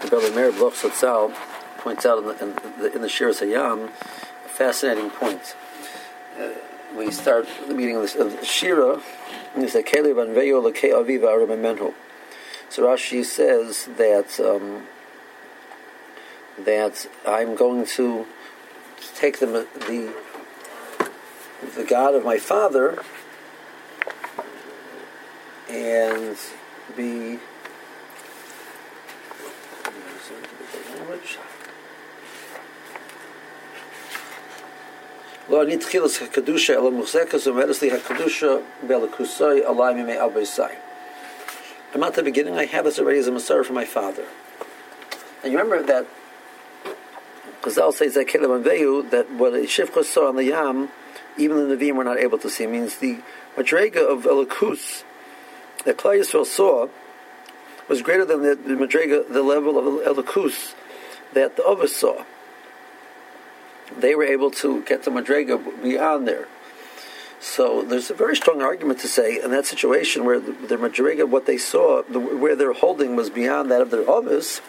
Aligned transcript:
the 0.00 0.16
Rebbe 0.16 0.34
Meir 0.34 0.52
Bloch 0.52 0.74
Sotzal 0.74 1.34
points 1.78 2.04
out 2.06 2.18
in 2.18 2.26
the, 2.26 2.42
in 2.42 2.80
the, 2.80 2.94
in 2.96 3.02
the 3.02 3.08
Shir 3.08 3.30
Sayam 3.30 3.86
a 3.86 4.48
fascinating 4.48 5.10
point. 5.10 5.54
Uh, 6.38 6.50
we 6.96 7.10
start 7.10 7.46
the 7.68 7.74
meeting 7.74 7.96
of, 7.96 8.02
this, 8.02 8.14
of 8.14 8.44
Shira, 8.44 9.00
and 9.54 9.62
he 9.62 9.68
said, 9.68 9.86
Kelev 9.86 10.14
Anveyo 10.14 10.62
Lekei 10.62 10.92
Aviva 10.92 11.46
Menhu. 11.46 11.94
So 12.68 12.82
Rashi 12.82 13.24
says 13.24 13.88
that 13.96 14.40
um, 14.40 14.86
that 16.58 17.08
I'm 17.26 17.54
going 17.54 17.86
to 17.86 18.26
take 19.14 19.38
the, 19.38 19.46
the 19.46 20.12
the 21.74 21.84
God 21.84 22.14
of 22.14 22.24
my 22.24 22.38
father 22.38 23.02
and 25.68 26.36
be 26.96 27.38
פירוש? 31.16 31.38
לא 35.50 35.62
אני 35.62 35.76
תחילס 35.76 36.22
הקדושה 36.22 36.74
אלא 36.74 36.90
מוחזקס, 36.90 37.34
זאת 37.36 37.46
אומרת 37.46 37.82
לי 37.82 37.92
הקדושה 37.92 38.56
בלכוסוי 38.82 39.64
עלי 39.64 39.94
מימי 39.94 40.24
אבויסי. 40.24 40.62
I'm 41.94 42.02
at 42.02 42.14
the 42.14 42.22
beginning, 42.22 42.58
I 42.58 42.66
have 42.66 42.84
this 42.84 42.98
already 42.98 43.20
as 43.20 43.28
a 43.28 43.32
Messiah 43.32 43.64
for 43.64 43.72
my 43.72 43.86
father. 43.86 44.26
And 45.42 45.52
you 45.52 45.58
remember 45.58 45.82
that 45.86 46.06
Chazal 47.62 47.92
says 47.94 48.14
that 48.14 48.34
and 48.34 48.64
Veyu, 48.64 49.08
that 49.10 49.30
what 49.30 49.54
Shifcha 49.54 50.04
saw 50.04 50.28
on 50.28 50.36
the 50.36 50.44
Yam, 50.44 50.90
even 51.38 51.68
the 51.68 51.76
Nevi'im 51.76 51.94
were 51.94 52.04
not 52.04 52.18
able 52.18 52.38
to 52.38 52.50
see. 52.50 52.64
It 52.64 52.70
means 52.70 52.96
the 52.96 53.20
Madrega 53.56 53.96
of 53.96 54.24
Elikus 54.24 55.04
that 55.84 55.96
Klai 55.96 56.20
Yisrael 56.20 56.44
saw 56.44 56.88
was 57.88 58.02
greater 58.02 58.24
than 58.24 58.42
the, 58.42 58.56
the 58.56 58.74
Madrega, 58.74 59.32
the 59.32 59.42
level 59.42 59.78
of 59.78 60.16
Elikus 60.16 60.74
that 61.36 61.56
the 61.56 61.64
others 61.64 61.94
saw. 61.94 62.24
They 63.96 64.14
were 64.14 64.24
able 64.24 64.50
to 64.62 64.82
get 64.82 65.04
the 65.04 65.10
Madrega 65.10 65.82
beyond 65.82 66.26
there. 66.26 66.48
So 67.38 67.82
there's 67.82 68.10
a 68.10 68.14
very 68.14 68.34
strong 68.34 68.62
argument 68.62 69.00
to 69.00 69.08
say 69.08 69.40
in 69.40 69.50
that 69.50 69.66
situation 69.66 70.24
where 70.24 70.40
the, 70.40 70.52
the 70.52 70.76
Madriga, 70.76 71.28
what 71.28 71.44
they 71.44 71.58
saw, 71.58 72.02
the, 72.02 72.18
where 72.18 72.56
their 72.56 72.72
holding 72.72 73.14
was 73.14 73.28
beyond 73.28 73.70
that 73.70 73.82
of 73.82 73.90
their 73.90 74.08
others, 74.10 74.62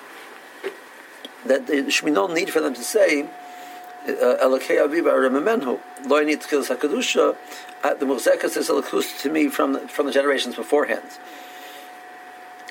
that 1.45 1.67
there 1.67 1.89
should 1.89 2.05
be 2.05 2.11
no 2.11 2.27
need 2.27 2.49
for 2.49 2.59
them 2.59 2.73
to 2.73 2.83
say, 2.83 3.23
uh, 3.23 4.45
Elokei 4.45 4.77
Aviva 4.85 5.13
Remamenhu, 5.23 5.79
Lo 6.05 6.21
need 6.23 6.41
to 6.41 6.47
kill 6.47 6.63
Sakadusha, 6.63 7.37
uh, 7.83 7.93
the 7.93 8.05
Muzeka 8.05 8.49
says 8.49 8.67
Elokus 8.69 9.21
to 9.21 9.29
me 9.29 9.47
from 9.47 9.87
from 9.87 10.05
the 10.07 10.11
generations 10.11 10.55
beforehand. 10.55 11.07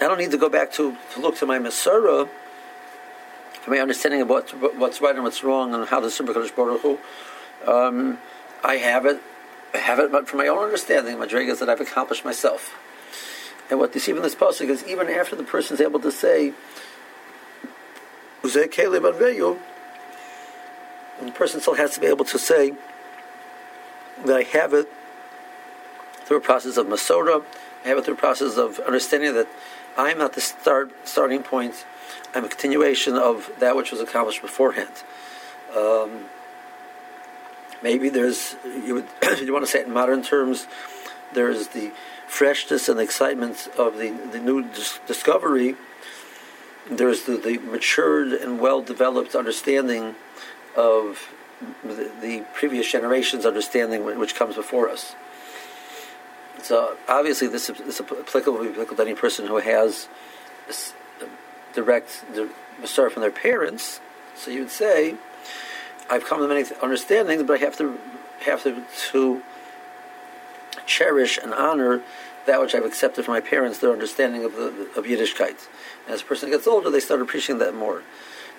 I 0.01 0.09
don't 0.09 0.19
need 0.19 0.33
to 0.33 0.39
go 0.39 0.51
back 0.51 0.73
to, 0.73 0.97
to 1.15 1.21
look 1.21 1.37
to 1.39 1.47
my 1.47 1.59
Masurah 1.59 2.29
for 3.67 3.73
my 3.73 3.81
understanding 3.81 4.23
of 4.23 4.29
what, 4.29 4.51
what's 4.77 5.01
right 5.01 5.17
and 5.17 5.25
what's 5.25 5.43
wrong 5.43 5.75
and 5.75 5.89
how 5.89 5.99
to 5.99 6.09
serve 6.09 6.29
Kadosh 6.29 6.55
Baruch 6.55 6.83
Hu. 6.83 7.01
Um, 7.67 8.19
I 8.63 8.77
have 8.77 9.07
it 9.07 9.21
I 9.75 9.79
have 9.79 9.99
it 9.99 10.13
but 10.13 10.29
from 10.29 10.39
my 10.39 10.47
own 10.47 10.63
understanding, 10.63 11.17
madrigas 11.17 11.59
that 11.59 11.69
I've 11.69 11.81
accomplished 11.81 12.25
myself. 12.25 12.79
And 13.69 13.81
what 13.81 13.93
you 13.93 14.01
see 14.01 14.13
in 14.13 14.23
this 14.23 14.37
pasuk 14.37 14.69
is 14.69 14.87
even 14.87 15.09
after 15.09 15.35
the 15.35 15.43
person 15.43 15.75
is 15.75 15.81
able 15.81 15.99
to 15.99 16.13
say, 16.13 16.53
the 18.45 18.69
person 21.35 21.61
still 21.61 21.75
has 21.75 21.95
to 21.95 22.01
be 22.01 22.07
able 22.07 22.25
to 22.27 22.39
say 22.39 22.73
that 24.25 24.37
I 24.37 24.45
have 24.45 24.75
it 24.75 24.89
through 26.25 26.37
a 26.37 26.41
process 26.41 26.77
of 26.77 26.87
masora, 26.87 27.43
I 27.85 27.89
have 27.89 27.99
it 27.99 28.05
through 28.05 28.15
a 28.15 28.19
process 28.19 28.57
of 28.57 28.79
understanding 28.79 29.35
that 29.35 29.49
I'm 29.97 30.19
not 30.19 30.35
the 30.35 30.41
start 30.41 30.91
starting 31.05 31.43
point. 31.43 31.85
I'm 32.35 32.45
a 32.45 32.49
continuation 32.49 33.15
of 33.15 33.51
that 33.61 33.77
which 33.77 33.91
was 33.91 34.01
accomplished 34.01 34.43
beforehand. 34.43 34.93
Um, 35.75 36.27
maybe 37.83 38.09
there's 38.09 38.57
you 38.65 38.95
would 38.95 39.07
you 39.41 39.53
want 39.53 39.65
to 39.65 39.71
say 39.71 39.81
it 39.81 39.87
in 39.87 39.93
modern 39.93 40.23
terms 40.23 40.67
there's 41.35 41.69
the 41.69 41.93
freshness 42.27 42.89
and 42.89 43.01
excitement 43.01 43.69
of 43.79 43.99
the, 43.99 44.11
the 44.33 44.41
new 44.41 44.63
dis- 44.63 45.01
discovery 45.07 45.77
there's 46.91 47.25
the, 47.25 47.37
the 47.37 47.59
matured 47.59 48.33
and 48.33 48.61
well 48.61 48.81
developed 48.81 49.35
understanding 49.35 50.15
of 50.77 51.33
the, 51.83 52.11
the, 52.21 52.45
previous 52.55 52.91
generation's 52.91 53.47
understanding 53.47 54.05
which 54.05 54.35
comes 54.35 54.57
before 54.57 54.89
us 54.89 55.15
so 56.63 56.97
obviously 57.09 57.49
this 57.49 57.71
is, 57.71 58.01
applicable, 58.01 58.63
applicable 58.67 58.97
to 58.97 59.03
any 59.03 59.15
person 59.15 59.47
who 59.47 59.59
has 59.59 60.09
direct 61.75 62.25
the 62.35 62.49
from 62.87 63.23
their 63.23 63.31
parents 63.31 64.01
so 64.35 64.51
you 64.51 64.61
would 64.61 64.71
say 64.71 65.17
I've 66.09 66.25
come 66.25 66.41
to 66.41 66.49
many 66.49 66.65
understandings, 66.81 67.43
but 67.43 67.61
I 67.61 67.65
have 67.65 67.77
to 67.79 67.99
have 68.45 68.63
to, 68.63 68.85
to 69.11 69.43
cherish 70.87 71.39
and 71.39 71.53
honor 71.53 72.03
that 72.47 72.61
which 72.61 72.75
I've 72.75 72.85
accepted 72.85 73.25
from 73.25 73.35
my 73.35 73.41
parents, 73.41 73.79
their 73.79 73.93
understanding 73.93 74.45
of 74.45 74.55
the 74.55 74.89
of 74.97 75.05
Yiddishkeit. 75.05 75.67
And 76.05 76.15
as 76.15 76.23
a 76.23 76.25
person 76.25 76.51
gets 76.51 76.67
older, 76.67 76.91
they 76.91 77.01
start 77.01 77.21
appreciating 77.21 77.59
that 77.59 77.75
more. 77.75 78.03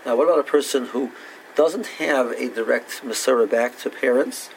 Now, 0.06 0.16
what 0.16 0.25
about 0.25 0.40
a 0.40 0.44
person 0.44 0.88
who 0.88 1.12
doesn't 1.56 1.88
have 1.88 2.31
a 2.31 2.50
direct 2.50 3.02
Masurah 3.03 3.50
back 3.50 3.78
to 3.80 3.90
parents? 3.90 4.50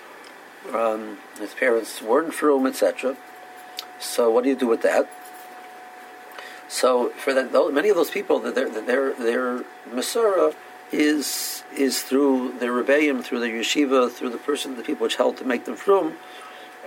Um, 0.72 1.18
his 1.38 1.54
parents 1.54 2.02
weren't 2.02 2.34
from, 2.34 2.66
etc. 2.66 3.16
So, 3.98 4.30
what 4.30 4.44
do 4.44 4.50
you 4.50 4.56
do 4.56 4.66
with 4.66 4.82
that? 4.82 5.08
So, 6.68 7.10
for 7.10 7.34
that, 7.34 7.52
many 7.72 7.88
of 7.88 7.96
those 7.96 8.10
people, 8.10 8.38
that 8.40 8.54
their 8.54 8.68
their 8.70 9.12
their 9.14 9.64
Masurah 9.88 10.54
is 10.92 11.62
is 11.76 12.02
through 12.02 12.58
the 12.58 12.70
rebellion, 12.70 13.22
through 13.22 13.40
the 13.40 13.46
yeshiva, 13.46 14.10
through 14.10 14.30
the 14.30 14.38
person, 14.38 14.76
the 14.76 14.82
people 14.82 15.04
which 15.04 15.16
helped 15.16 15.38
to 15.38 15.44
make 15.44 15.64
them 15.64 15.76
from, 15.76 16.16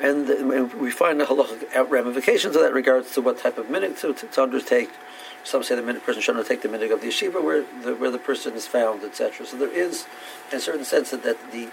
and, 0.01 0.27
and 0.29 0.73
we 0.73 0.91
find 0.91 1.19
the 1.19 1.25
halachic 1.25 1.89
ramifications 1.89 2.55
of 2.55 2.61
that 2.61 2.73
regards 2.73 3.13
to 3.13 3.21
what 3.21 3.37
type 3.37 3.57
of 3.57 3.67
minhag 3.67 3.99
to, 3.99 4.13
to, 4.13 4.27
to, 4.27 4.43
undertake. 4.43 4.89
Some 5.43 5.63
say 5.63 5.75
the 5.75 5.81
minhag 5.81 6.03
person 6.03 6.21
should 6.21 6.35
undertake 6.35 6.61
the 6.61 6.67
minhag 6.67 6.91
of 6.91 7.01
the 7.01 7.07
yeshiva 7.07 7.43
where 7.43 7.63
the, 7.83 7.95
where 7.95 8.11
the 8.11 8.17
person 8.17 8.53
is 8.53 8.65
found, 8.65 9.03
etc. 9.03 9.45
So 9.45 9.57
there 9.57 9.71
is, 9.71 10.05
in 10.51 10.57
a 10.57 10.61
certain 10.61 10.85
sense, 10.85 11.11
that, 11.11 11.23
that 11.23 11.51
the 11.51 11.69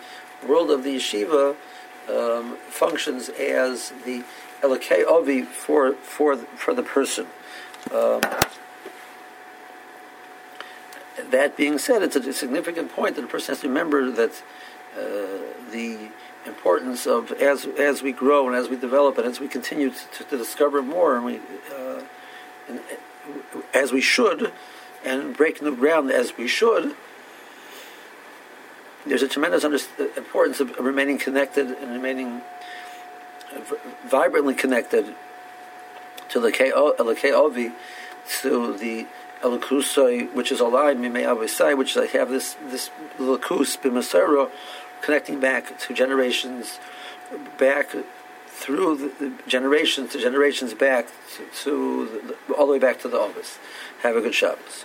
world 0.47 0.71
of 0.71 0.85
the 0.85 0.97
yeshiva 0.97 1.57
um, 2.09 2.57
functions 2.69 3.29
as 3.31 3.93
the 4.05 4.23
elokei 4.63 5.05
ovi 5.05 5.45
for 5.45 5.95
for 5.95 6.37
for 6.37 6.75
the 6.75 6.83
person. 6.83 7.27
Um, 7.93 8.21
that 11.31 11.57
being 11.57 11.79
said, 11.79 12.03
it's 12.03 12.17
a 12.17 12.33
significant 12.33 12.93
point 12.93 13.17
that 13.17 13.25
a 13.25 13.29
person 13.29 13.53
has 13.53 13.61
to 13.61 13.69
remember 13.69 14.11
that 14.11 14.43
uh, 14.97 15.01
the 15.71 16.11
importance 16.47 17.07
of 17.07 17.33
as 17.33 17.67
as 17.79 18.03
we 18.03 18.13
grow 18.13 18.47
and 18.47 18.57
as 18.57 18.69
we 18.69 18.77
develop 18.77 19.19
and 19.19 19.27
as 19.27 19.41
we 19.41 19.49
continue 19.49 19.91
to, 19.91 20.25
to 20.25 20.39
discover 20.39 20.83
more 20.83 21.17
and 21.17 21.25
we 21.25 21.37
uh, 21.73 22.03
and, 22.69 22.81
as 23.75 23.93
we 23.93 24.01
should 24.01 24.53
and 25.05 25.37
break 25.37 25.63
new 25.63 25.75
ground 25.77 26.11
as 26.11 26.37
we 26.37 26.47
should. 26.47 26.95
There's 29.07 29.23
a 29.23 29.29
tremendous 29.29 29.65
under- 29.65 29.79
importance 30.17 30.61
of 30.61 30.79
remaining 30.79 31.19
connected 31.19 31.69
and 31.69 31.93
remaining 31.93 32.43
vibrantly 34.05 34.55
connected 34.55 35.15
to 36.29 36.41
the 36.41 36.51
Keovi, 36.51 37.73
to 38.41 38.77
the 38.77 39.07
Elokusoi, 39.43 40.33
which 40.35 40.53
is 40.53 40.61
alive, 40.61 40.99
Mimei 40.99 41.23
Avosai, 41.23 41.77
which 41.77 41.97
I 41.97 42.07
have 42.07 42.29
this 42.31 42.57
this 42.69 42.91
Lakus 43.19 43.79
Bimasero 43.79 44.51
connecting 45.01 45.41
back 45.41 45.79
to 45.79 45.95
generations, 45.95 46.79
back 47.59 47.95
through 48.47 49.15
the, 49.19 49.33
generations 49.47 50.13
to 50.13 50.21
generations 50.21 50.75
back 50.75 51.09
to, 51.37 51.45
to 51.65 52.37
the, 52.49 52.55
all 52.55 52.67
the 52.67 52.73
way 52.73 52.79
back 52.79 53.01
to 53.01 53.09
the 53.09 53.19
office. 53.19 53.59
Have 54.03 54.17
a 54.17 54.21
good 54.21 54.35
Shabbos. 54.35 54.85